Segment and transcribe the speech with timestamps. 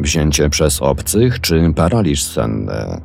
[0.00, 3.00] Wzięcie przez obcych czy paraliż senny?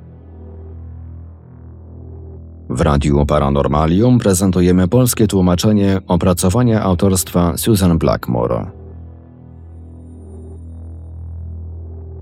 [2.69, 8.71] W Radiu Paranormalium prezentujemy polskie tłumaczenie opracowania autorstwa Susan Blackmore.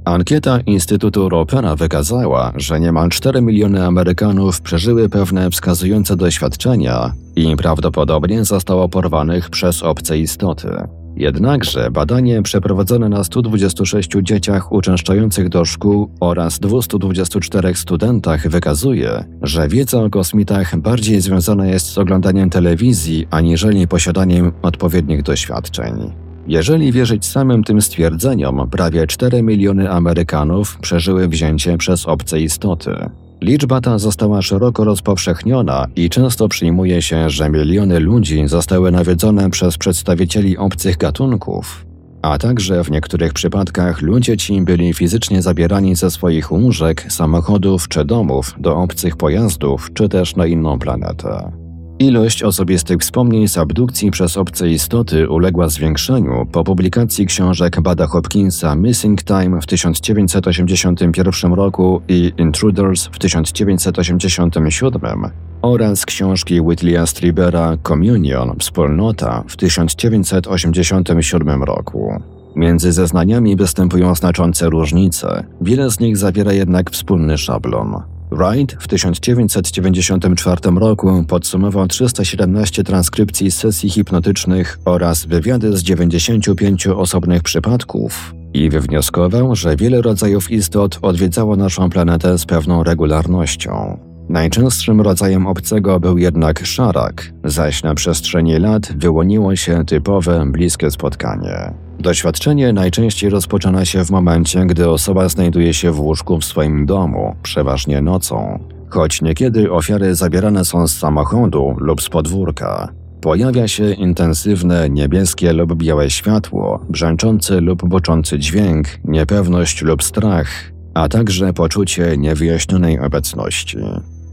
[0.05, 8.45] Ankieta Instytutu Ropera wykazała, że niemal 4 miliony Amerykanów przeżyły pewne wskazujące doświadczenia i prawdopodobnie
[8.45, 10.87] zostało porwanych przez obce istoty.
[11.15, 20.03] Jednakże badanie przeprowadzone na 126 dzieciach uczęszczających do szkół oraz 224 studentach wykazuje, że wiedza
[20.03, 26.13] o kosmitach bardziej związana jest z oglądaniem telewizji aniżeli posiadaniem odpowiednich doświadczeń.
[26.47, 33.09] Jeżeli wierzyć samym tym stwierdzeniom, prawie 4 miliony Amerykanów przeżyły wzięcie przez obce istoty.
[33.43, 39.77] Liczba ta została szeroko rozpowszechniona i często przyjmuje się, że miliony ludzi zostały nawiedzone przez
[39.77, 41.85] przedstawicieli obcych gatunków,
[42.21, 48.05] a także w niektórych przypadkach ludzie ci byli fizycznie zabierani ze swoich łóżek, samochodów czy
[48.05, 51.62] domów do obcych pojazdów, czy też na inną planetę.
[52.03, 58.75] Ilość osobistych wspomnień z abdukcji przez obce istoty uległa zwiększeniu po publikacji książek Bada Hopkinsa
[58.75, 65.29] Missing Time w 1981 roku i Intruders w 1987
[65.61, 72.21] oraz książki Whitleya Stribera Communion Wspólnota w 1987 roku.
[72.55, 78.12] Między zeznaniami występują znaczące różnice, wiele z nich zawiera jednak wspólny szablon.
[78.33, 88.33] Wright w 1994 roku podsumował 317 transkrypcji sesji hipnotycznych oraz wywiady z 95 osobnych przypadków
[88.53, 93.99] i wywnioskował, że wiele rodzajów istot odwiedzało naszą planetę z pewną regularnością.
[94.29, 101.82] Najczęstszym rodzajem obcego był jednak szarak, zaś na przestrzeni lat wyłoniło się typowe, bliskie spotkanie.
[102.03, 107.35] Doświadczenie najczęściej rozpoczyna się w momencie, gdy osoba znajduje się w łóżku w swoim domu,
[107.43, 112.93] przeważnie nocą, choć niekiedy ofiary zabierane są z samochodu lub z podwórka.
[113.21, 121.09] Pojawia się intensywne niebieskie lub białe światło, brzęczący lub boczący dźwięk, niepewność lub strach, a
[121.09, 123.77] także poczucie niewyjaśnionej obecności.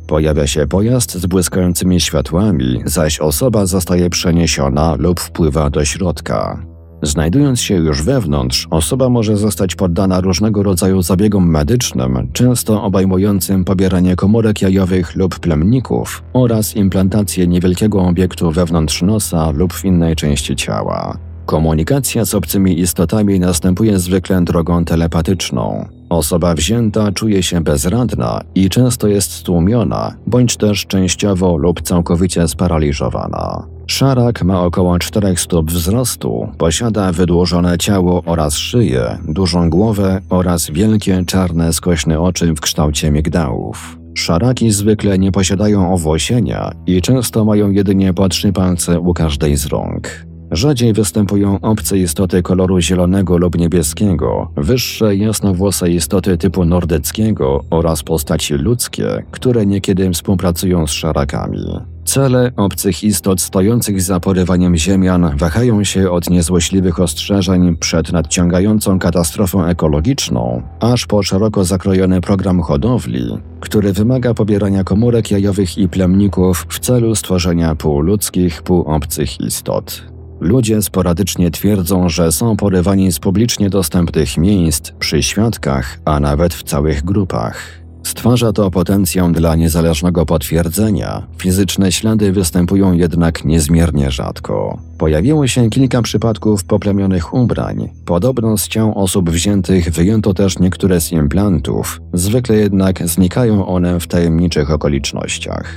[0.06, 6.69] Pojawia się pojazd z błyskającymi światłami, zaś osoba zostaje przeniesiona lub wpływa do środka.
[7.02, 14.16] Znajdując się już wewnątrz, osoba może zostać poddana różnego rodzaju zabiegom medycznym, często obejmującym pobieranie
[14.16, 21.18] komórek jajowych lub plemników oraz implantację niewielkiego obiektu wewnątrz nosa lub w innej części ciała.
[21.46, 25.88] Komunikacja z obcymi istotami następuje zwykle drogą telepatyczną.
[26.08, 33.66] Osoba wzięta czuje się bezradna i często jest stłumiona, bądź też częściowo lub całkowicie sparaliżowana.
[33.90, 41.24] Szarak ma około 4 stóp wzrostu, posiada wydłużone ciało oraz szyję, dużą głowę oraz wielkie
[41.26, 43.98] czarne skośne oczy w kształcie migdałów.
[44.14, 49.66] Szaraki zwykle nie posiadają owłosienia i często mają jedynie po trzy palce u każdej z
[49.66, 50.26] rąk.
[50.50, 58.54] Rzadziej występują obce istoty koloru zielonego lub niebieskiego, wyższe jasnowłose istoty typu nordyckiego oraz postaci
[58.54, 61.66] ludzkie, które niekiedy współpracują z szarakami.
[62.10, 69.64] Cele obcych istot stojących za porywaniem ziemian wahają się od niezłośliwych ostrzeżeń przed nadciągającą katastrofą
[69.64, 76.78] ekologiczną, aż po szeroko zakrojony program hodowli, który wymaga pobierania komórek jajowych i plemników w
[76.78, 80.02] celu stworzenia półludzkich, półobcych istot.
[80.40, 86.62] Ludzie sporadycznie twierdzą, że są porywani z publicznie dostępnych miejsc, przy świadkach, a nawet w
[86.62, 87.79] całych grupach.
[88.02, 91.26] Stwarza to potencjał dla niezależnego potwierdzenia.
[91.38, 94.78] Fizyczne ślady występują jednak niezmiernie rzadko.
[94.98, 97.88] Pojawiło się kilka przypadków poplemionych ubrań.
[98.04, 104.06] Podobno z ciał osób wziętych wyjęto też niektóre z implantów, zwykle jednak znikają one w
[104.06, 105.74] tajemniczych okolicznościach.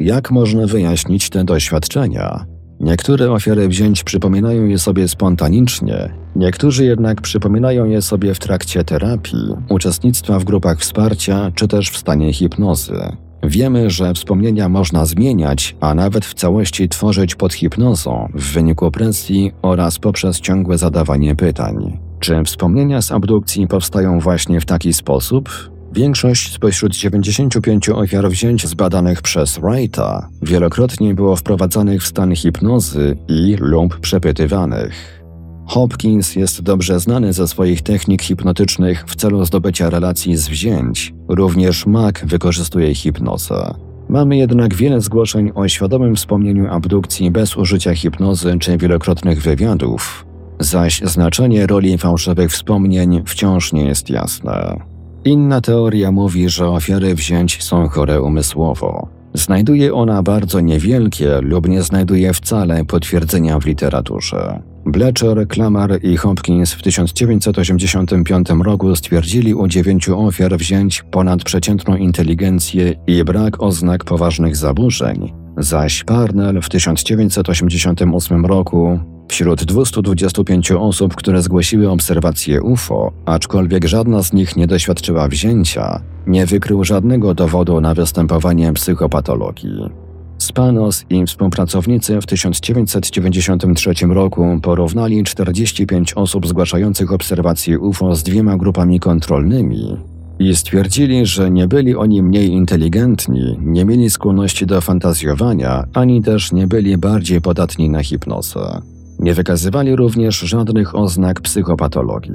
[0.00, 2.53] Jak można wyjaśnić te doświadczenia?
[2.84, 9.54] Niektóre ofiary wzięć przypominają je sobie spontanicznie, niektórzy jednak przypominają je sobie w trakcie terapii,
[9.68, 13.16] uczestnictwa w grupach wsparcia czy też w stanie hipnozy.
[13.42, 19.52] Wiemy, że wspomnienia można zmieniać, a nawet w całości tworzyć pod hipnozą w wyniku presji
[19.62, 21.98] oraz poprzez ciągłe zadawanie pytań.
[22.20, 25.73] Czy wspomnienia z abdukcji powstają właśnie w taki sposób?
[25.94, 33.56] Większość spośród 95 ofiar wzięć zbadanych przez Wrighta wielokrotnie było wprowadzanych w stan hipnozy i
[33.60, 35.24] lub przepytywanych.
[35.66, 41.14] Hopkins jest dobrze znany ze swoich technik hipnotycznych w celu zdobycia relacji z wzięć.
[41.28, 43.74] Również Mac wykorzystuje hipnozę.
[44.08, 50.26] Mamy jednak wiele zgłoszeń o świadomym wspomnieniu abdukcji bez użycia hipnozy czy wielokrotnych wywiadów,
[50.60, 54.93] zaś znaczenie roli fałszywych wspomnień wciąż nie jest jasne.
[55.24, 59.08] Inna teoria mówi, że ofiary wzięć są chore umysłowo.
[59.34, 64.62] Znajduje ona bardzo niewielkie lub nie znajduje wcale potwierdzenia w literaturze.
[64.86, 73.24] Blecher, Klamar i Hopkins w 1985 roku stwierdzili u dziewięciu ofiar wzięć ponadprzeciętną inteligencję i
[73.24, 78.98] brak oznak poważnych zaburzeń, zaś Parnell w 1988 roku
[79.28, 86.46] wśród 225 osób, które zgłosiły obserwację UFO, aczkolwiek żadna z nich nie doświadczyła wzięcia, nie
[86.46, 90.04] wykrył żadnego dowodu na występowanie psychopatologii.
[90.38, 99.00] Spanos i współpracownicy w 1993 roku porównali 45 osób zgłaszających obserwacje UFO z dwiema grupami
[99.00, 99.96] kontrolnymi
[100.38, 106.52] i stwierdzili, że nie byli oni mniej inteligentni, nie mieli skłonności do fantazjowania, ani też
[106.52, 108.82] nie byli bardziej podatni na hipnozę.
[109.18, 112.32] Nie wykazywali również żadnych oznak psychopatologii.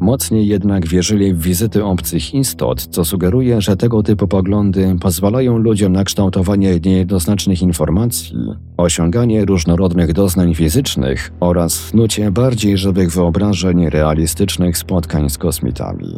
[0.00, 5.92] Mocniej jednak wierzyli w wizyty obcych istot, co sugeruje, że tego typu poglądy pozwalają ludziom
[5.92, 8.36] na kształtowanie niejednoznacznych informacji,
[8.76, 16.16] osiąganie różnorodnych doznań fizycznych oraz snucie bardziej żywych wyobrażeń realistycznych spotkań z kosmitami.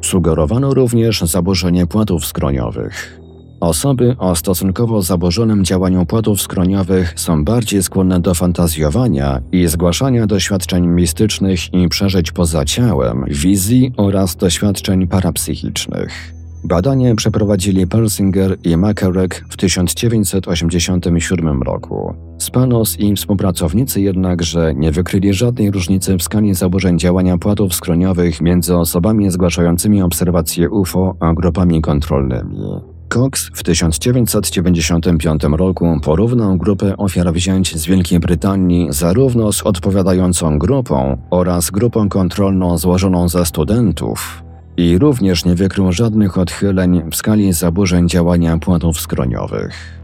[0.00, 3.23] Sugerowano również zaburzenie płatów skroniowych.
[3.64, 10.86] Osoby o stosunkowo zaburzonym działaniu płatów skroniowych są bardziej skłonne do fantazjowania i zgłaszania doświadczeń
[10.86, 16.34] mistycznych i przeżyć poza ciałem, wizji oraz doświadczeń parapsychicznych.
[16.64, 22.14] Badanie przeprowadzili Persinger i Makarek w 1987 roku.
[22.38, 28.76] Spanos i współpracownicy jednakże nie wykryli żadnej różnicy w skali zaburzeń działania płatów skroniowych między
[28.76, 32.93] osobami zgłaszającymi obserwacje UFO a grupami kontrolnymi.
[33.14, 41.16] Cox w 1995 roku porównał grupę ofiar wzięć z Wielkiej Brytanii zarówno z odpowiadającą grupą
[41.30, 44.42] oraz grupą kontrolną złożoną ze studentów
[44.76, 50.00] i również nie wykrył żadnych odchyleń w skali zaburzeń działania płatów skroniowych.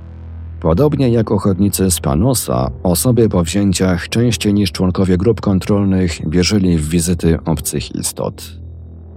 [0.60, 6.88] Podobnie jak ochotnicy z Panosa, osoby po wzięciach częściej niż członkowie grup kontrolnych wierzyli w
[6.88, 8.59] wizyty obcych istot.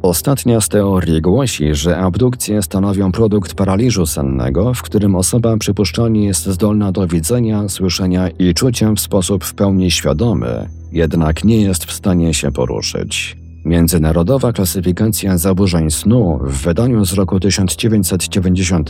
[0.04, 6.46] Ostatnia z teorii głosi, że abdukcje stanowią produkt paraliżu sennego, w którym osoba przypuszczalnie jest
[6.46, 11.92] zdolna do widzenia, słyszenia i czucia w sposób w pełni świadomy, jednak nie jest w
[11.92, 13.38] stanie się poruszyć.
[13.66, 18.90] Międzynarodowa klasyfikacja zaburzeń snu w wydaniu z roku 1990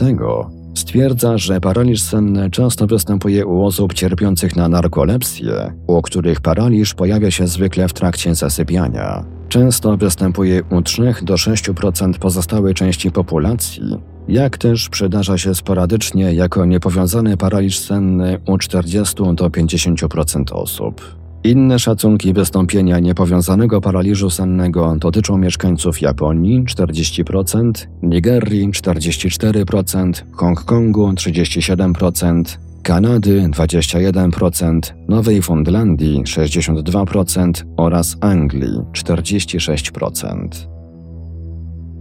[0.74, 7.30] stwierdza, że paraliż senny często występuje u osób cierpiących na narkolepsję, u których paraliż pojawia
[7.30, 9.24] się zwykle w trakcie zasypiania.
[9.54, 13.82] Często występuje u 3 do 6% pozostałej części populacji,
[14.28, 21.16] jak też przydarza się sporadycznie jako niepowiązany paraliż senny u 40 do 50% osób.
[21.44, 27.72] Inne szacunki wystąpienia niepowiązanego paraliżu sennego dotyczą mieszkańców Japonii 40%,
[28.02, 40.48] Nigerii 44%, Hongkongu 37%, Kanady 21%, Nowej Fundlandii 62% oraz Anglii 46%.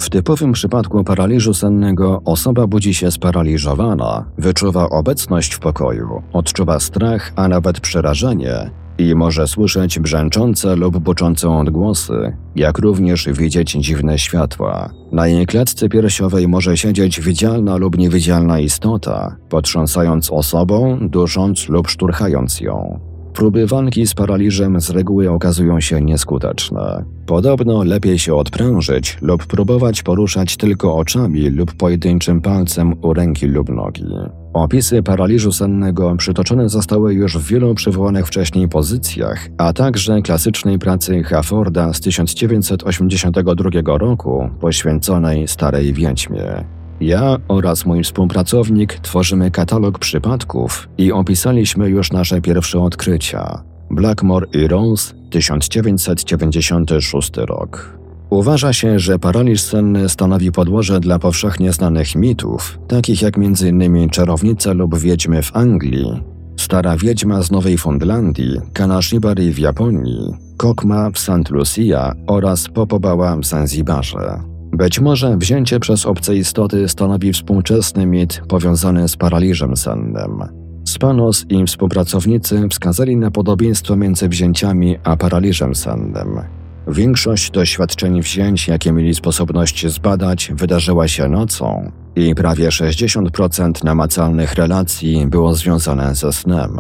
[0.01, 7.33] W typowym przypadku paraliżu sennego osoba budzi się sparaliżowana, wyczuwa obecność w pokoju, odczuwa strach,
[7.35, 14.89] a nawet przerażenie i może słyszeć brzęczące lub buczące odgłosy, jak również widzieć dziwne światła.
[15.11, 22.61] Na jej klatce piersiowej może siedzieć widzialna lub niewidzialna istota, potrząsając osobą, dusząc lub szturchając
[22.61, 22.99] ją.
[23.33, 27.05] Próby walki z paraliżem z reguły okazują się nieskuteczne.
[27.25, 33.69] Podobno lepiej się odprężyć lub próbować poruszać tylko oczami lub pojedynczym palcem u ręki lub
[33.69, 34.05] nogi.
[34.53, 41.23] Opisy paraliżu sennego przytoczone zostały już w wielu przywołanych wcześniej pozycjach, a także klasycznej pracy
[41.23, 46.65] Hafforda z 1982 roku poświęconej Starej Wiedźmie.
[47.01, 53.63] Ja oraz mój współpracownik tworzymy katalog przypadków i opisaliśmy już nasze pierwsze odkrycia.
[53.89, 58.02] Blackmore i Rose, 1996 rok.
[58.33, 64.09] Uważa się, że paraliż senny stanowi podłoże dla powszechnie znanych mitów, takich jak m.in.
[64.09, 66.23] czarownice lub wiedźmy w Anglii,
[66.57, 71.49] stara wiedźma z Nowej Fundlandii, Kanashibari w Japonii, Kokma w St.
[71.49, 74.39] Lucia oraz Popobała w Zanzibarze.
[74.71, 80.39] Być może wzięcie przez obce istoty stanowi współczesny mit powiązany z paraliżem sennym.
[80.87, 86.62] Spanos i współpracownicy wskazali na podobieństwo między wzięciami a paraliżem sennym.
[86.87, 95.27] Większość doświadczeń wzięć, jakie mieli sposobność zbadać, wydarzyła się nocą i prawie 60% namacalnych relacji
[95.27, 96.77] było związane ze snem.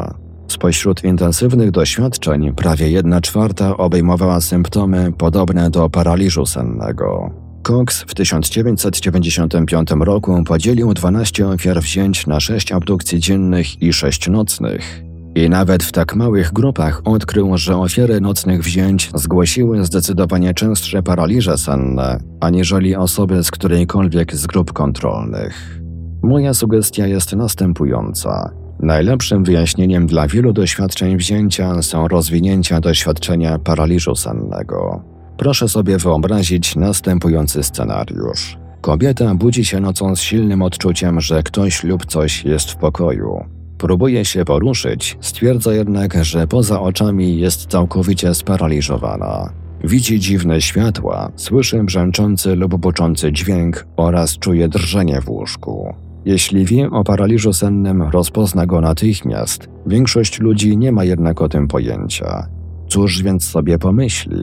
[0.47, 7.31] Spośród intensywnych doświadczeń prawie 1 czwarta obejmowała symptomy podobne do paraliżu sennego.
[7.63, 15.03] Cox w 1995 roku podzielił 12 ofiar wzięć na 6 abdukcji dziennych i 6 nocnych.
[15.35, 21.57] I nawet w tak małych grupach odkrył, że ofiary nocnych wzięć zgłosiły zdecydowanie częstsze paraliże
[21.57, 25.81] senne, aniżeli osoby z którejkolwiek z grup kontrolnych.
[26.23, 28.51] Moja sugestia jest następująca.
[28.79, 35.03] Najlepszym wyjaśnieniem dla wielu doświadczeń wzięcia są rozwinięcia doświadczenia paraliżu sennego.
[35.37, 38.57] Proszę sobie wyobrazić następujący scenariusz.
[38.81, 43.62] Kobieta budzi się nocą z silnym odczuciem, że ktoś lub coś jest w pokoju.
[43.77, 49.53] Próbuje się poruszyć, stwierdza jednak, że poza oczami jest całkowicie sparaliżowana.
[49.83, 55.93] Widzi dziwne światła, słyszy brzęczący lub boczący dźwięk oraz czuje drżenie w łóżku.
[56.25, 59.69] Jeśli wie o paraliżu sennym, rozpozna go natychmiast.
[59.87, 62.47] Większość ludzi nie ma jednak o tym pojęcia.
[62.87, 64.37] Cóż więc sobie pomyśli?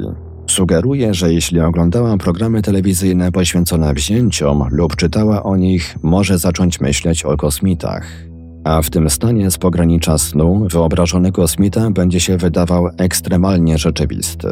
[0.47, 7.25] Sugeruje, że jeśli oglądała programy telewizyjne poświęcone wzięciom lub czytała o nich, może zacząć myśleć
[7.25, 8.30] o kosmitach.
[8.65, 14.49] A w tym stanie z pogranicza snu wyobrażony kosmita będzie się wydawał ekstremalnie rzeczywisty.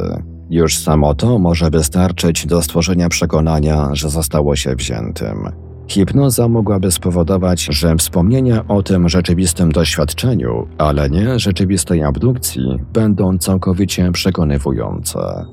[0.51, 5.49] Już samo to może wystarczyć do stworzenia przekonania, że zostało się wziętym.
[5.89, 14.13] Hipnoza mogłaby spowodować, że wspomnienia o tym rzeczywistym doświadczeniu, ale nie rzeczywistej abdukcji, będą całkowicie
[14.13, 15.47] przekonywujące.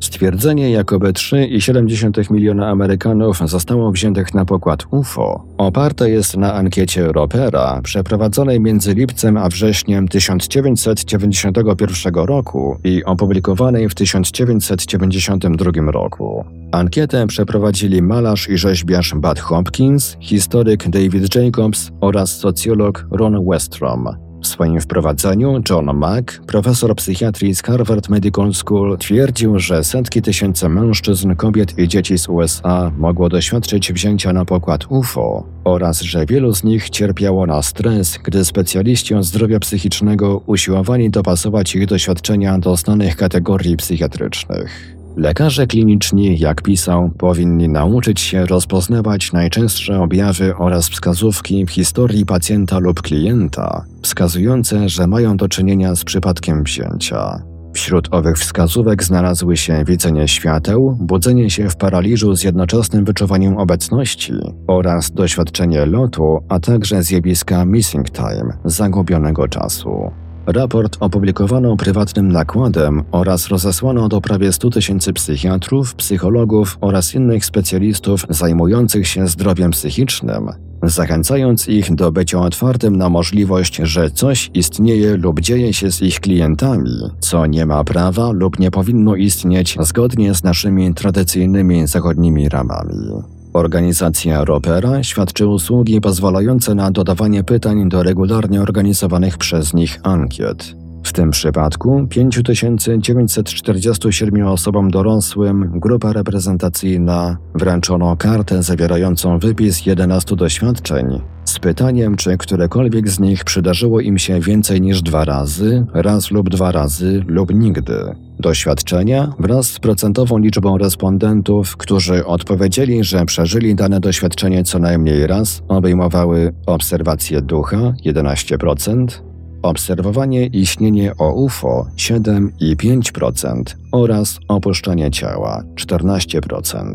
[0.00, 7.80] Stwierdzenie, jakoby 3,7 miliona Amerykanów zostało wziętych na pokład UFO, oparte jest na ankiecie Ropera
[7.82, 16.44] przeprowadzonej między lipcem a wrześniem 1991 roku i opublikowanej w 1992 roku.
[16.72, 24.29] Ankietę przeprowadzili malarz i rzeźbiarz Bud Hopkins, historyk David Jacobs oraz socjolog Ron Westrom.
[24.42, 30.68] W swoim wprowadzeniu John Mack, profesor psychiatrii z Harvard Medical School, twierdził, że setki tysięcy
[30.68, 36.54] mężczyzn, kobiet i dzieci z USA mogło doświadczyć wzięcia na pokład UFO oraz że wielu
[36.54, 42.76] z nich cierpiało na stres, gdy specjaliści od zdrowia psychicznego usiłowali dopasować ich doświadczenia do
[42.76, 44.99] znanych kategorii psychiatrycznych.
[45.20, 52.78] Lekarze kliniczni, jak pisał, powinni nauczyć się rozpoznawać najczęstsze objawy oraz wskazówki w historii pacjenta
[52.78, 57.42] lub klienta, wskazujące, że mają do czynienia z przypadkiem wzięcia.
[57.72, 64.32] Wśród owych wskazówek znalazły się widzenie świateł, budzenie się w paraliżu z jednoczesnym wyczuwaniem obecności
[64.66, 70.10] oraz doświadczenie lotu, a także zjawiska missing time, zagubionego czasu.
[70.52, 78.26] Raport opublikowano prywatnym nakładem oraz rozesłano do prawie 100 tysięcy psychiatrów, psychologów oraz innych specjalistów
[78.28, 80.48] zajmujących się zdrowiem psychicznym,
[80.82, 86.20] zachęcając ich do bycia otwartym na możliwość, że coś istnieje lub dzieje się z ich
[86.20, 86.90] klientami,
[87.20, 93.39] co nie ma prawa lub nie powinno istnieć zgodnie z naszymi tradycyjnymi zachodnimi ramami.
[93.52, 100.79] Organizacja Ropera świadczy usługi pozwalające na dodawanie pytań do regularnie organizowanych przez nich ankiet.
[101.02, 111.58] W tym przypadku 5947 osobom dorosłym grupa reprezentacyjna wręczono kartę zawierającą wypis 11 doświadczeń z
[111.58, 116.72] pytaniem, czy którekolwiek z nich przydarzyło im się więcej niż dwa razy, raz lub dwa
[116.72, 117.94] razy lub nigdy.
[118.38, 125.62] Doświadczenia wraz z procentową liczbą respondentów, którzy odpowiedzieli, że przeżyli dane doświadczenie co najmniej raz,
[125.68, 129.29] obejmowały obserwację ducha 11%,
[129.62, 133.62] obserwowanie istnienie o UFO 7,5%
[133.92, 136.94] oraz opuszczanie ciała 14%.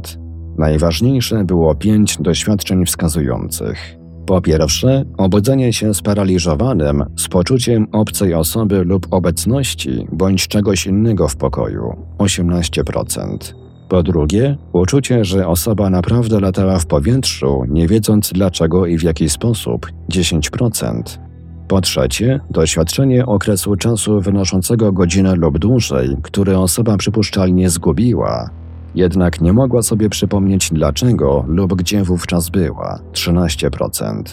[0.58, 3.98] Najważniejsze było pięć doświadczeń wskazujących.
[4.26, 11.36] Po pierwsze, obudzenie się sparaliżowanym z poczuciem obcej osoby lub obecności bądź czegoś innego w
[11.36, 13.38] pokoju 18%.
[13.90, 19.30] Po drugie, uczucie, że osoba naprawdę latała w powietrzu, nie wiedząc dlaczego i w jaki
[19.30, 21.25] sposób 10%.
[21.68, 28.50] Po trzecie, doświadczenie okresu czasu wynoszącego godzinę lub dłużej, który osoba przypuszczalnie zgubiła,
[28.96, 34.24] jednak nie mogła sobie przypomnieć dlaczego lub gdzie wówczas była 13%.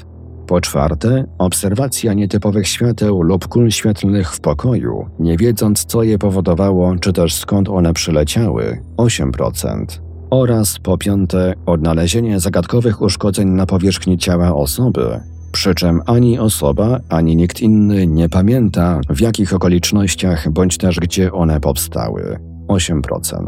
[0.47, 6.97] Po czwarte, obserwacja nietypowych świateł lub kul świetlnych w pokoju, nie wiedząc co je powodowało
[6.97, 9.85] czy też skąd one przyleciały 8%.
[10.31, 15.21] Oraz po piąte, odnalezienie zagadkowych uszkodzeń na powierzchni ciała osoby,
[15.53, 21.33] przy czym ani osoba, ani nikt inny nie pamięta, w jakich okolicznościach bądź też gdzie
[21.33, 23.43] one powstały 8%.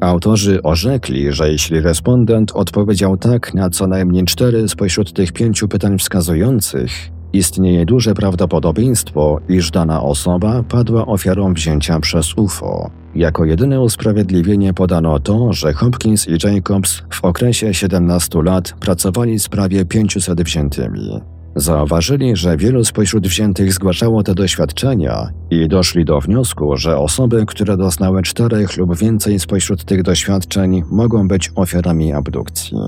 [0.00, 5.98] Autorzy orzekli, że jeśli respondent odpowiedział tak na co najmniej cztery spośród tych pięciu pytań
[5.98, 6.90] wskazujących,
[7.32, 12.90] Istnieje duże prawdopodobieństwo, iż dana osoba padła ofiarą wzięcia przez UFO.
[13.14, 19.48] Jako jedyne usprawiedliwienie podano to, że Hopkins i Jacobs w okresie 17 lat pracowali z
[19.48, 21.20] prawie 500 wziętymi.
[21.56, 27.76] Zauważyli, że wielu spośród wziętych zgłaszało te doświadczenia i doszli do wniosku, że osoby, które
[27.76, 32.78] doznały czterech lub więcej spośród tych doświadczeń, mogą być ofiarami abdukcji.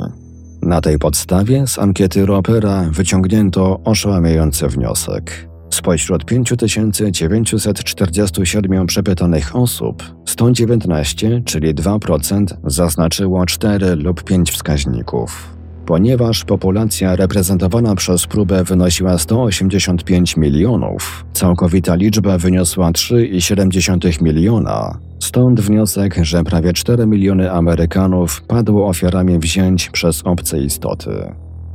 [0.62, 5.48] Na tej podstawie z ankiety Ropera wyciągnięto oszałamiający wniosek.
[5.70, 15.56] Spośród 5947 przepytanych osób, 119, czyli 2%, zaznaczyło 4 lub 5 wskaźników.
[15.86, 25.09] Ponieważ populacja reprezentowana przez próbę wynosiła 185 milionów, całkowita liczba wyniosła 3,7 miliona.
[25.20, 31.10] Stąd wniosek, że prawie 4 miliony Amerykanów padło ofiarami wzięć przez obce istoty.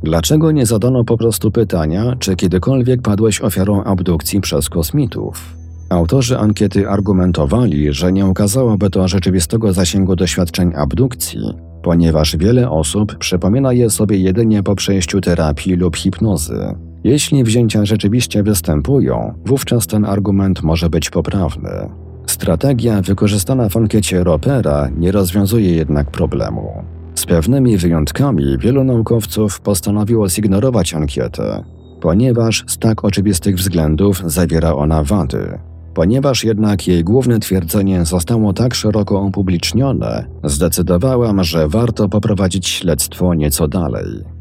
[0.02, 5.56] Dlaczego nie zadano po prostu pytania, czy kiedykolwiek padłeś ofiarą abdukcji przez kosmitów?
[5.88, 11.40] Autorzy ankiety argumentowali, że nie ukazałoby to rzeczywistego zasięgu doświadczeń abdukcji,
[11.82, 16.74] ponieważ wiele osób przypomina je sobie jedynie po przejściu terapii lub hipnozy.
[17.04, 22.05] Jeśli wzięcia rzeczywiście występują, wówczas ten argument może być poprawny.
[22.26, 26.84] Strategia wykorzystana w ankiecie Ropera nie rozwiązuje jednak problemu.
[27.14, 31.64] Z pewnymi wyjątkami wielu naukowców postanowiło zignorować ankietę,
[32.00, 35.58] ponieważ z tak oczywistych względów zawiera ona wady.
[35.94, 43.68] Ponieważ jednak jej główne twierdzenie zostało tak szeroko upublicznione, zdecydowałam, że warto poprowadzić śledztwo nieco
[43.68, 44.35] dalej.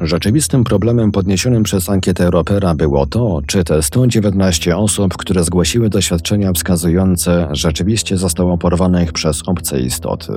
[0.00, 6.52] Rzeczywistym problemem podniesionym przez ankietę Ropera było to, czy te 119 osób, które zgłosiły doświadczenia
[6.52, 10.32] wskazujące, rzeczywiście zostało porwanych przez obce istoty.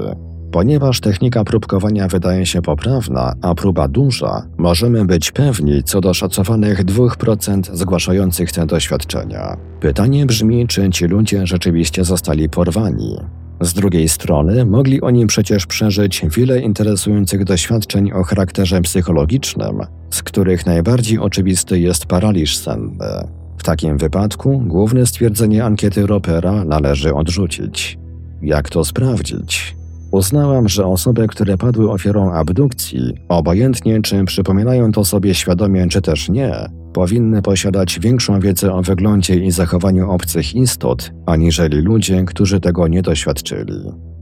[0.51, 6.85] Ponieważ technika próbkowania wydaje się poprawna, a próba duża, możemy być pewni co do szacowanych
[6.85, 9.57] 2% zgłaszających te doświadczenia.
[9.79, 13.42] Pytanie brzmi, czy ci ludzie rzeczywiście zostali porwani.
[13.63, 20.65] Z drugiej strony, mogli oni przecież przeżyć wiele interesujących doświadczeń o charakterze psychologicznym, z których
[20.65, 23.27] najbardziej oczywisty jest paraliż senny.
[23.57, 27.97] W takim wypadku główne stwierdzenie ankiety Ropera należy odrzucić.
[28.41, 29.75] Jak to sprawdzić?
[30.11, 36.29] Uznałam, że osoby, które padły ofiarą abdukcji, obojętnie czy przypominają to sobie świadomie czy też
[36.29, 42.87] nie, powinny posiadać większą wiedzę o wyglądzie i zachowaniu obcych istot, aniżeli ludzie, którzy tego
[42.87, 43.73] nie doświadczyli.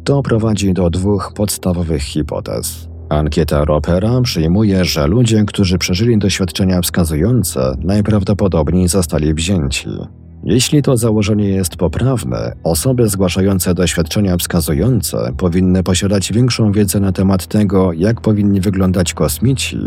[0.04, 2.90] To prowadzi do dwóch podstawowych hipotez.
[3.10, 9.90] Ankieta Ropera przyjmuje, że ludzie, którzy przeżyli doświadczenia wskazujące, najprawdopodobniej zostali wzięci.
[10.44, 17.48] Jeśli to założenie jest poprawne, osoby zgłaszające doświadczenia wskazujące powinny posiadać większą wiedzę na temat
[17.48, 19.78] tego, jak powinni wyglądać kosmici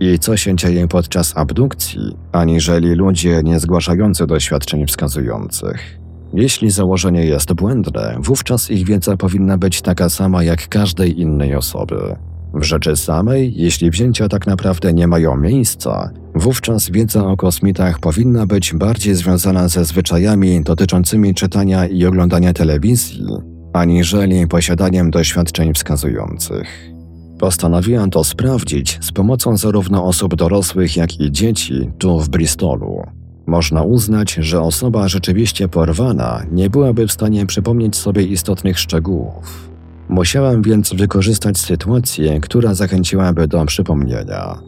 [0.00, 5.98] i co się dzieje podczas abdukcji, aniżeli ludzie nie zgłaszający doświadczeń wskazujących.
[6.34, 12.16] Jeśli założenie jest błędne, wówczas ich wiedza powinna być taka sama jak każdej innej osoby.
[12.54, 18.46] W rzeczy samej, jeśli wzięcia tak naprawdę nie mają miejsca, wówczas wiedza o kosmitach powinna
[18.46, 23.26] być bardziej związana ze zwyczajami dotyczącymi czytania i oglądania telewizji,
[23.72, 26.95] aniżeli posiadaniem doświadczeń wskazujących.
[27.38, 33.02] Postanowiłam to sprawdzić z pomocą zarówno osób dorosłych, jak i dzieci tu w Bristolu.
[33.46, 39.70] Można uznać, że osoba rzeczywiście porwana nie byłaby w stanie przypomnieć sobie istotnych szczegółów.
[40.08, 44.58] Musiałam więc wykorzystać sytuację, która zachęciłaby do przypomnienia.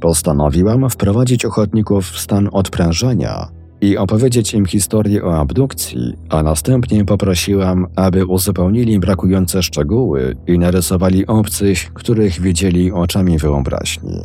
[0.00, 7.86] Postanowiłam wprowadzić ochotników w stan odprężenia i opowiedzieć im historię o abdukcji, a następnie poprosiłam,
[7.96, 14.20] aby uzupełnili brakujące szczegóły i narysowali obcych, których widzieli oczami wyobraźni.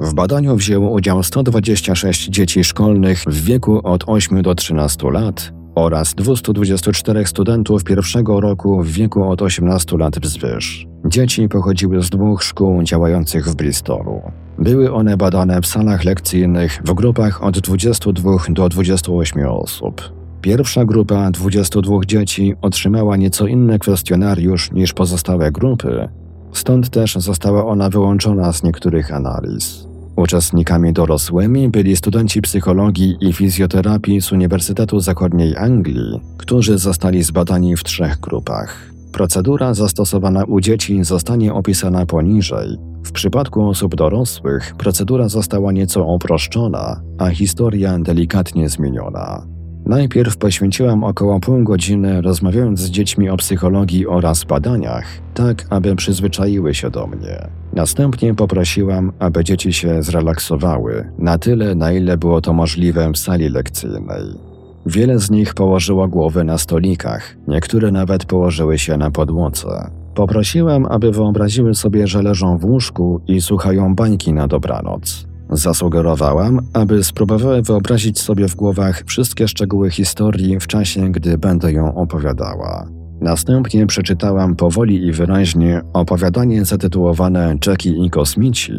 [0.00, 6.14] W badaniu wzięło udział 126 dzieci szkolnych w wieku od 8 do 13 lat oraz
[6.14, 10.86] 224 studentów pierwszego roku w wieku od 18 lat wzwyż.
[11.06, 14.22] Dzieci pochodziły z dwóch szkół działających w Bristolu.
[14.58, 20.12] Były one badane w salach lekcyjnych w grupach od 22 do 28 osób.
[20.40, 26.08] Pierwsza grupa 22 dzieci otrzymała nieco inny kwestionariusz niż pozostałe grupy,
[26.52, 29.86] stąd też została ona wyłączona z niektórych analiz.
[30.16, 37.84] Uczestnikami dorosłymi byli studenci psychologii i fizjoterapii z Uniwersytetu Zachodniej Anglii, którzy zostali zbadani w
[37.84, 38.91] trzech grupach.
[39.12, 42.78] Procedura zastosowana u dzieci zostanie opisana poniżej.
[43.04, 49.46] W przypadku osób dorosłych procedura została nieco uproszczona, a historia delikatnie zmieniona.
[49.86, 56.74] Najpierw poświęciłam około pół godziny rozmawiając z dziećmi o psychologii oraz badaniach, tak aby przyzwyczaiły
[56.74, 57.48] się do mnie.
[57.72, 63.48] Następnie poprosiłam, aby dzieci się zrelaksowały, na tyle, na ile było to możliwe w sali
[63.48, 64.51] lekcyjnej.
[64.86, 69.90] Wiele z nich położyło głowy na stolikach, niektóre nawet położyły się na podłodze.
[70.14, 75.26] Poprosiłam, aby wyobraziły sobie, że leżą w łóżku i słuchają bańki na dobranoc.
[75.50, 81.94] Zasugerowałam, aby spróbowały wyobrazić sobie w głowach wszystkie szczegóły historii w czasie, gdy będę ją
[81.94, 82.86] opowiadała.
[83.20, 88.72] Następnie przeczytałam powoli i wyraźnie opowiadanie zatytułowane Jackie i kosmici,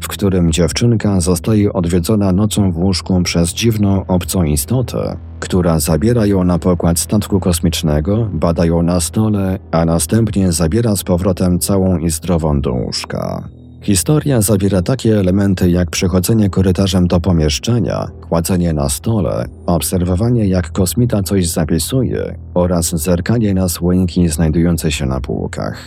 [0.00, 6.44] w którym dziewczynka zostaje odwiedzona nocą w łóżku przez dziwną obcą istotę, która zabiera ją
[6.44, 12.10] na pokład statku kosmicznego, bada ją na stole, a następnie zabiera z powrotem całą i
[12.10, 13.48] zdrową do łóżka.
[13.82, 21.22] Historia zawiera takie elementy jak przechodzenie korytarzem do pomieszczenia, kładzenie na stole, obserwowanie jak kosmita
[21.22, 25.78] coś zapisuje oraz zerkanie na słoinki znajdujące się na półkach.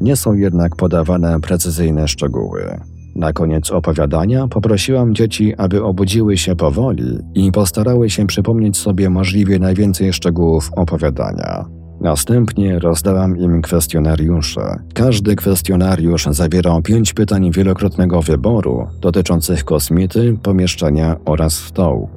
[0.00, 2.80] Nie są jednak podawane precyzyjne szczegóły.
[3.20, 9.58] Na koniec opowiadania poprosiłam dzieci, aby obudziły się powoli i postarały się przypomnieć sobie możliwie
[9.58, 11.64] najwięcej szczegółów opowiadania.
[12.00, 14.76] Następnie rozdałam im kwestionariusze.
[14.94, 22.08] Każdy kwestionariusz zawierał pięć pytań wielokrotnego wyboru dotyczących kosmity, pomieszczenia oraz stołu.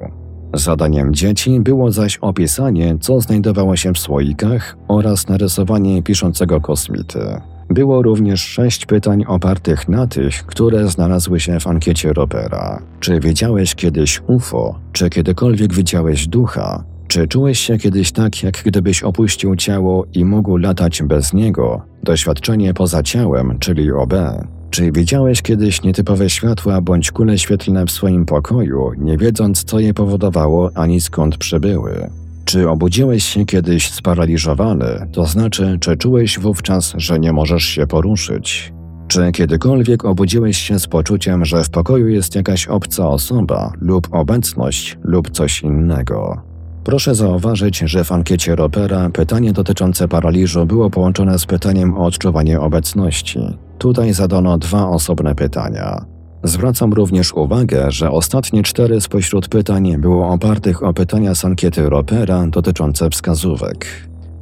[0.54, 7.40] Zadaniem dzieci było zaś opisanie, co znajdowało się w słoikach oraz narysowanie piszącego kosmity.
[7.70, 12.82] Było również sześć pytań opartych na tych, które znalazły się w ankiecie Ropera.
[13.00, 14.78] Czy widziałeś kiedyś UFO?
[14.92, 16.84] Czy kiedykolwiek widziałeś ducha?
[17.08, 21.82] Czy czułeś się kiedyś tak, jak gdybyś opuścił ciało i mógł latać bez niego?
[22.02, 24.14] Doświadczenie poza ciałem, czyli OB.
[24.70, 29.94] Czy widziałeś kiedyś nietypowe światła bądź kule świetlne w swoim pokoju, nie wiedząc co je
[29.94, 32.10] powodowało ani skąd przybyły?
[32.44, 38.72] Czy obudziłeś się kiedyś sparaliżowany, to znaczy, czy czułeś wówczas, że nie możesz się poruszyć?
[39.08, 44.98] Czy kiedykolwiek obudziłeś się z poczuciem, że w pokoju jest jakaś obca osoba lub obecność
[45.02, 46.42] lub coś innego?
[46.84, 52.60] Proszę zauważyć, że w ankiecie Ropera pytanie dotyczące paraliżu było połączone z pytaniem o odczuwanie
[52.60, 53.40] obecności.
[53.78, 56.13] Tutaj zadano dwa osobne pytania.
[56.44, 62.46] Zwracam również uwagę, że ostatnie cztery spośród pytań było opartych o pytania z ankiety Ropera
[62.46, 63.86] dotyczące wskazówek.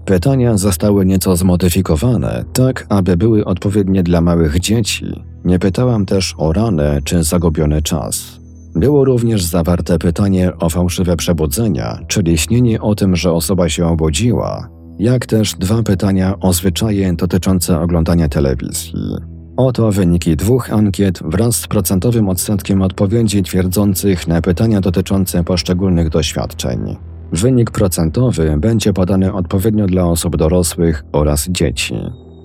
[0.04, 5.22] Pytania zostały nieco zmodyfikowane, tak aby były odpowiednie dla małych dzieci.
[5.44, 8.40] Nie pytałam też o ranę czy zagubiony czas.
[8.74, 14.68] Było również zawarte pytanie o fałszywe przebudzenia, czyli śnienie o tym, że osoba się obudziła,
[14.98, 19.31] jak też dwa pytania o zwyczaje dotyczące oglądania telewizji.
[19.56, 26.96] Oto wyniki dwóch ankiet wraz z procentowym odsetkiem odpowiedzi twierdzących na pytania dotyczące poszczególnych doświadczeń.
[27.32, 31.94] Wynik procentowy będzie podany odpowiednio dla osób dorosłych oraz dzieci.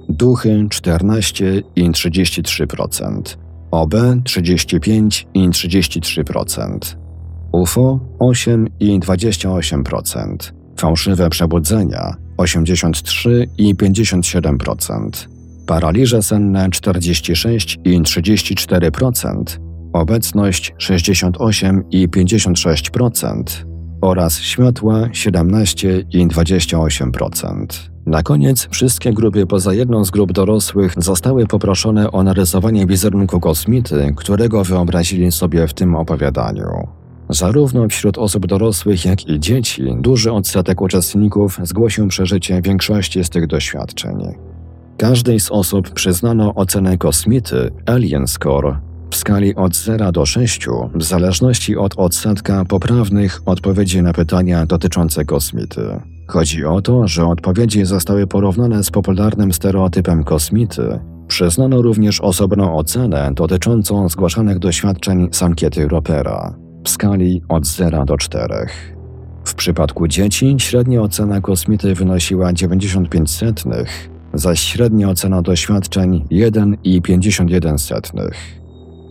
[0.10, 3.22] Duchy 14 i 33%,
[3.72, 3.94] OB
[4.24, 6.78] 35 i 33%,
[7.52, 10.36] UFO 8 i 28%,
[10.78, 15.37] fałszywe przebudzenia 83 i 57%,
[15.68, 19.44] paraliże senne 46 i 34%,
[19.94, 23.44] obecność 68 i 56%
[24.02, 27.66] oraz światła 17 i 28%.
[28.06, 34.14] Na koniec wszystkie grupy poza jedną z grup dorosłych zostały poproszone o narysowanie wizerunku kosmity,
[34.16, 36.88] którego wyobrazili sobie w tym opowiadaniu.
[37.30, 43.48] Zarówno wśród osób dorosłych, jak i dzieci duży odsetek uczestników zgłosił przeżycie większości z tych
[43.48, 44.57] doświadczeń.
[44.98, 48.80] Każdej z osób przyznano ocenę kosmity Alien Score
[49.12, 55.26] w skali od 0 do 6 w zależności od odsetka poprawnych odpowiedzi na pytania dotyczące
[55.26, 55.82] kosmity.
[56.28, 61.00] Chodzi o to, że odpowiedzi zostały porównane z popularnym stereotypem kosmity.
[61.28, 68.18] Przyznano również osobną ocenę dotyczącą zgłaszanych doświadczeń z ankiety Ropera w skali od 0 do
[68.18, 68.56] 4.
[69.46, 78.30] W przypadku dzieci średnia ocena kosmity wynosiła 95 setnych, zaś średnia ocena doświadczeń 1,51.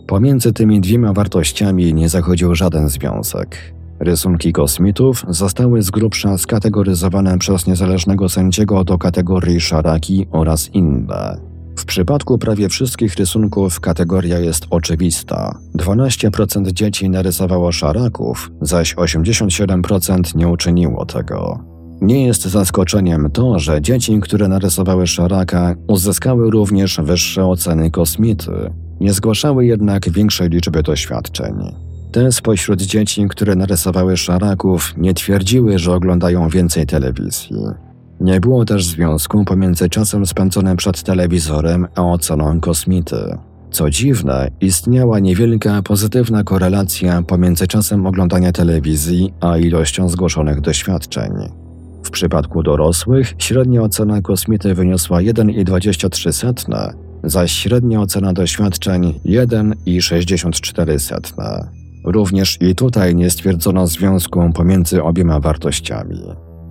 [0.07, 3.73] Pomiędzy tymi dwiema wartościami nie zachodził żaden związek.
[3.99, 11.37] Rysunki kosmitów zostały z grubsza skategoryzowane przez niezależnego sędziego do kategorii szaraki oraz inne.
[11.77, 15.59] W przypadku prawie wszystkich rysunków kategoria jest oczywista.
[15.75, 21.59] 12% dzieci narysowało szaraków, zaś 87% nie uczyniło tego.
[22.01, 28.51] Nie jest zaskoczeniem to, że dzieci, które narysowały szaraka, uzyskały również wyższe oceny kosmity.
[28.99, 31.53] Nie zgłaszały jednak większej liczby doświadczeń.
[32.11, 37.55] Te spośród dzieci, które narysowały szaraków, nie twierdziły, że oglądają więcej telewizji.
[38.21, 43.37] Nie było też związku pomiędzy czasem spędzonym przed telewizorem a oceną kosmity.
[43.71, 51.31] Co dziwne, istniała niewielka pozytywna korelacja pomiędzy czasem oglądania telewizji a ilością zgłoszonych doświadczeń.
[52.07, 56.93] W przypadku dorosłych średnia ocena kosmity wyniosła 1,23,
[57.23, 61.67] zaś średnia ocena doświadczeń 1,64.
[62.05, 66.21] Również i tutaj nie stwierdzono związku pomiędzy obiema wartościami.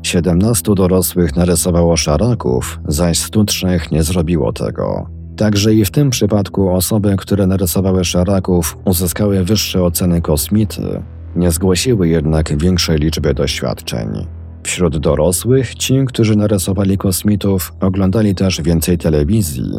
[0.02, 5.10] 17 dorosłych narysowało szaraków, zaś 103 nie zrobiło tego.
[5.36, 11.02] Także i w tym przypadku osoby, które narysowały szaraków, uzyskały wyższe oceny kosmity,
[11.36, 14.26] nie zgłosiły jednak większej liczby doświadczeń.
[14.66, 19.70] Wśród dorosłych ci, którzy narysowali kosmitów, oglądali też więcej telewizji.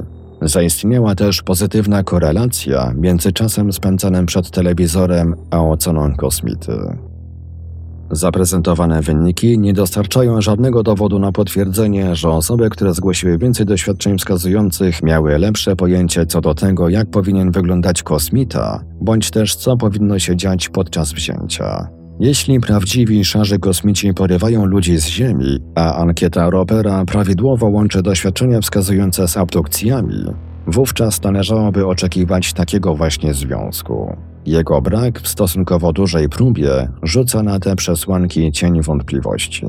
[0.41, 6.77] Zaistniała też pozytywna korelacja między czasem spędzanym przed telewizorem a oceną kosmity.
[8.11, 15.03] Zaprezentowane wyniki nie dostarczają żadnego dowodu na potwierdzenie, że osoby, które zgłosiły więcej doświadczeń wskazujących,
[15.03, 20.35] miały lepsze pojęcie co do tego, jak powinien wyglądać kosmita, bądź też co powinno się
[20.35, 21.96] dziać podczas wzięcia.
[22.19, 29.27] Jeśli prawdziwi szarzy kosmici porywają ludzi z Ziemi, a ankieta Ropera prawidłowo łączy doświadczenia wskazujące
[29.27, 30.23] z abdukcjami,
[30.67, 34.15] wówczas należałoby oczekiwać takiego właśnie związku.
[34.45, 39.65] Jego brak w stosunkowo dużej próbie rzuca na te przesłanki cień wątpliwości.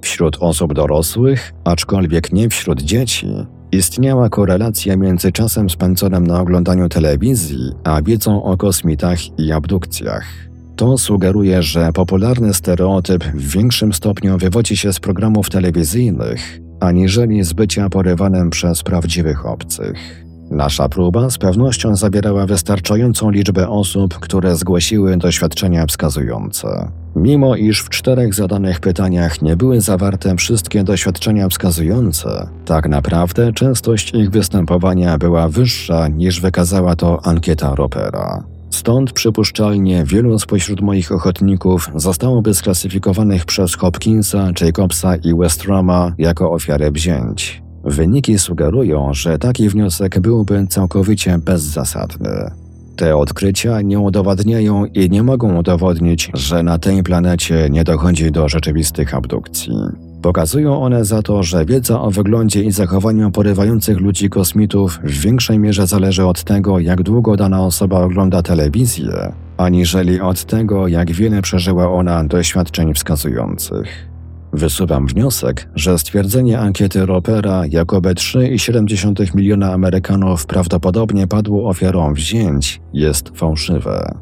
[0.00, 3.26] Wśród osób dorosłych, aczkolwiek nie wśród dzieci,
[3.72, 10.51] istniała korelacja między czasem spędzonym na oglądaniu telewizji, a wiedzą o kosmitach i abdukcjach.
[10.76, 17.52] To sugeruje, że popularny stereotyp w większym stopniu wywodzi się z programów telewizyjnych, aniżeli z
[17.52, 20.22] bycia porywanym przez prawdziwych obcych.
[20.50, 26.88] Nasza próba z pewnością zawierała wystarczającą liczbę osób, które zgłosiły doświadczenia wskazujące.
[27.16, 34.14] Mimo iż w czterech zadanych pytaniach nie były zawarte wszystkie doświadczenia wskazujące, tak naprawdę częstość
[34.14, 38.51] ich występowania była wyższa niż wykazała to ankieta Ropera.
[38.72, 46.90] Stąd przypuszczalnie wielu spośród moich ochotników zostałoby sklasyfikowanych przez Hopkinsa, Jacobsa i Westroma jako ofiary
[46.90, 47.62] wzięć.
[47.84, 52.50] Wyniki sugerują, że taki wniosek byłby całkowicie bezzasadny.
[52.96, 58.48] Te odkrycia nie udowadniają i nie mogą udowodnić, że na tej planecie nie dochodzi do
[58.48, 59.76] rzeczywistych abdukcji.
[60.22, 65.58] Pokazują one za to, że wiedza o wyglądzie i zachowaniu porywających ludzi kosmitów w większej
[65.58, 71.42] mierze zależy od tego, jak długo dana osoba ogląda telewizję, aniżeli od tego, jak wiele
[71.42, 74.08] przeżyła ona doświadczeń wskazujących.
[74.52, 83.28] Wysuwam wniosek, że stwierdzenie ankiety Ropera, jakoby 3,7 miliona Amerykanów prawdopodobnie padło ofiarą wzięć, jest
[83.34, 84.14] fałszywe.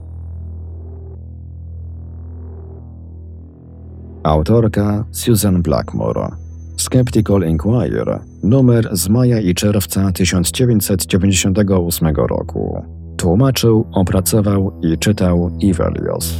[4.22, 6.28] Autorka Susan Blackmore
[6.76, 12.84] Skeptical Inquirer, numer z maja i czerwca 1998 roku.
[13.16, 16.34] Tłumaczył, opracował i czytał Ivelios.